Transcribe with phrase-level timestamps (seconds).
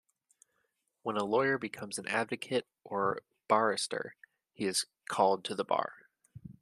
[1.03, 4.15] When a lawyer becomes an advocate or barrister,
[4.51, 6.07] he is "called to the bar".